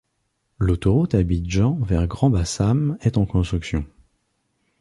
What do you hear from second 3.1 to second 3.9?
en construction.